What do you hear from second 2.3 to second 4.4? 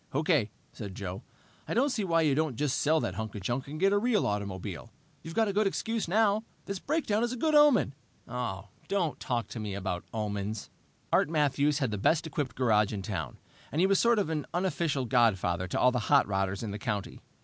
don't just sell that hunk of junk and get a real